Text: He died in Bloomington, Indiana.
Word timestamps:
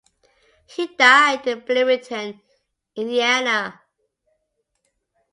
He 0.65 0.87
died 0.95 1.45
in 1.45 1.59
Bloomington, 1.59 2.41
Indiana. 2.95 3.81